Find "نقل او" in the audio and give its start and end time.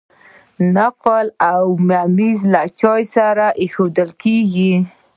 0.75-1.65